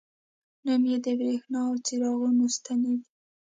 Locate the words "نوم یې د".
0.65-1.07